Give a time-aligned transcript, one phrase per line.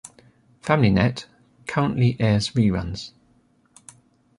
[0.63, 1.27] FamilyNet
[1.67, 3.11] currently airs reruns.